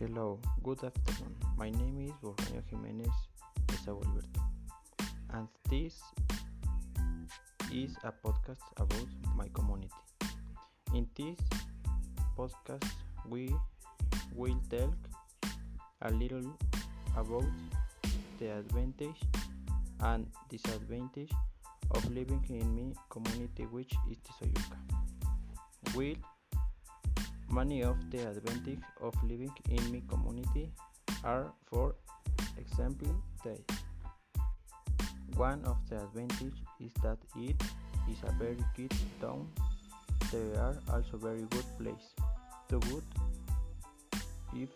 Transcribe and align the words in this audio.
Hello, 0.00 0.40
good 0.62 0.82
afternoon. 0.82 1.36
My 1.58 1.68
name 1.68 2.00
is 2.00 2.12
Borjaño 2.22 2.62
Jimenez 2.70 3.12
Alberto, 3.86 4.40
and 5.34 5.46
this 5.68 6.00
is 7.70 7.94
a 8.02 8.10
podcast 8.10 8.64
about 8.78 9.08
my 9.36 9.46
community. 9.52 9.92
In 10.94 11.06
this 11.14 11.36
podcast, 12.34 12.88
we 13.28 13.54
will 14.34 14.58
talk 14.70 14.96
a 16.00 16.10
little 16.12 16.50
about 17.14 17.44
the 18.38 18.56
advantage 18.56 19.20
and 20.00 20.26
disadvantage 20.48 21.30
of 21.90 22.10
living 22.10 22.42
in 22.48 22.74
my 22.74 22.94
community, 23.10 23.64
which 23.66 23.92
is 24.10 24.16
Tizayuca. 24.24 24.78
Will 25.94 26.16
Many 27.50 27.82
of 27.82 27.96
the 28.10 28.28
advantages 28.28 28.84
of 29.02 29.12
living 29.24 29.50
in 29.68 29.92
my 29.92 30.00
community 30.08 30.70
are, 31.24 31.52
for 31.66 31.96
example, 32.56 33.10
they. 33.44 33.58
One 35.36 35.64
of 35.64 35.76
the 35.88 35.96
advantages 36.02 36.54
is 36.78 36.92
that 37.02 37.18
it 37.34 37.60
is 38.08 38.18
a 38.22 38.32
very 38.38 38.62
good 38.76 38.94
town. 39.20 39.48
They 40.30 40.56
are 40.58 40.76
also 40.92 41.16
very 41.16 41.42
good 41.50 41.66
place 41.76 42.14
to 42.68 42.78
go 42.78 43.02
if 44.54 44.68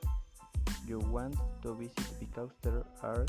you 0.86 0.98
want 0.98 1.36
to 1.62 1.74
visit 1.74 2.18
because 2.18 2.50
there 2.62 2.82
are 3.02 3.24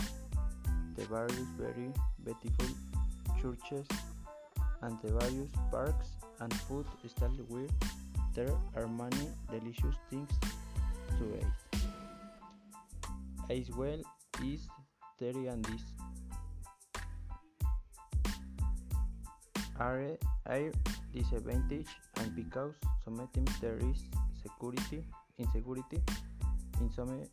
the 0.96 1.06
various 1.06 1.50
very 1.60 1.92
beautiful 2.24 2.68
churches 3.42 3.86
and 4.82 4.98
the 5.04 5.12
various 5.14 5.50
parks 5.72 6.08
and 6.40 6.54
food 6.54 6.86
stalls 7.08 7.40
where 7.48 7.68
there 8.36 8.52
are 8.76 8.88
many 8.88 9.32
delicious 9.50 9.96
things 10.10 10.30
to 11.18 11.26
eat. 11.40 11.80
As 13.50 13.70
well 13.76 14.02
is 14.44 14.68
there 15.20 15.32
and 15.32 15.64
this 15.64 15.82
are, 19.80 20.18
are 20.48 20.72
disadvantage 21.14 21.88
and 22.20 22.36
because 22.36 22.74
sometimes 23.04 23.52
there 23.62 23.78
is 23.78 24.04
security 24.44 25.06
insecurity 25.40 26.02
in 26.82 26.92
some 26.92 27.24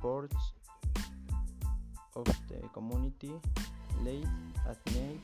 parts 0.00 0.36
of 2.14 2.26
the 2.48 2.68
community 2.72 3.32
late 4.04 4.26
at 4.68 4.78
night 4.94 5.20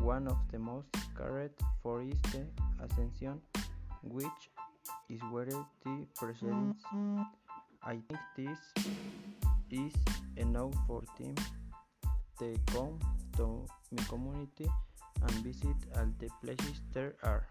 one 0.00 0.28
of 0.28 0.38
the 0.50 0.58
most 0.58 0.88
cared 1.16 1.52
for 1.82 2.00
is 2.02 2.20
the 2.32 2.44
ascension 2.84 3.40
which 4.02 4.50
is 5.08 5.20
where 5.30 5.46
the 5.46 6.06
precedence. 6.16 6.82
I 7.82 7.98
think 8.08 8.20
this 8.36 8.58
is 9.70 9.92
enough 10.36 10.74
for 10.86 11.02
them 11.18 11.34
to 12.38 12.56
come 12.72 12.98
to 13.36 13.66
my 13.92 14.02
community 14.04 14.70
and 15.22 15.30
visit 15.44 15.76
all 15.96 16.06
the 16.18 16.28
places 16.42 16.80
there 16.92 17.14
are. 17.22 17.46